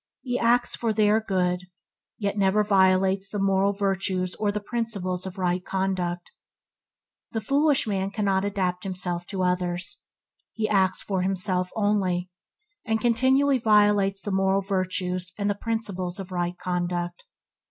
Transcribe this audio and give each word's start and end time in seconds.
He 0.23 0.39
acts 0.39 0.75
for 0.75 0.91
their 0.91 1.19
good, 1.21 1.67
yet 2.17 2.35
never 2.35 2.63
violates 2.63 3.29
the 3.29 3.37
moral 3.37 3.71
virtues 3.71 4.33
or 4.33 4.51
the 4.51 4.59
principles 4.59 5.27
of 5.27 5.37
right 5.37 5.63
conduct. 5.63 6.31
The 7.33 7.41
foolish 7.41 7.85
man 7.85 8.09
cannot 8.09 8.43
adapt 8.43 8.83
himself 8.83 9.27
to 9.27 9.43
others; 9.43 10.03
he 10.53 10.67
acts 10.67 11.03
for 11.03 11.21
himself 11.21 11.69
only, 11.75 12.31
and 12.83 12.99
continually 12.99 13.59
violates 13.59 14.23
the 14.23 14.31
moral 14.31 14.61
virtues 14.63 15.33
and 15.37 15.51
the 15.51 15.53
principles 15.53 16.19
of 16.19 16.31
right 16.31 16.57
conduct. 16.57 17.23